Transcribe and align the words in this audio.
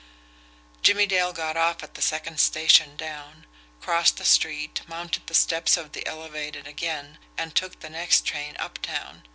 Jimmie 0.81 1.05
Dale 1.05 1.31
got 1.31 1.55
off 1.55 1.83
at 1.83 1.93
the 1.93 2.01
second 2.01 2.39
station 2.39 2.95
down, 2.95 3.45
crossed 3.79 4.17
the 4.17 4.25
street, 4.25 4.81
mounted 4.87 5.27
the 5.27 5.35
steps 5.35 5.77
of 5.77 5.91
the 5.91 6.07
elevated 6.07 6.65
again, 6.65 7.19
and 7.37 7.53
took 7.53 7.81
the 7.81 7.89
next 7.91 8.25
train 8.25 8.55
uptown. 8.57 9.21